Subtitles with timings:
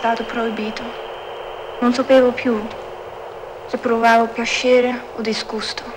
[0.00, 0.82] stato proibito.
[1.80, 2.58] Non sapevo più
[3.66, 5.89] se provavo piacere o disgusto.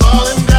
[0.00, 0.49] falling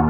[0.00, 0.05] you.